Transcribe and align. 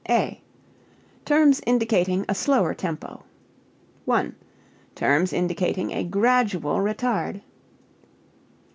(a) 0.09 0.41
Terms 1.25 1.61
indicating 1.67 2.25
a 2.27 2.33
slower 2.33 2.73
tempo. 2.73 3.23
1. 4.05 4.35
Terms 4.95 5.31
indicating 5.31 5.91
a 5.91 6.03
gradual 6.03 6.77
retard. 6.77 7.41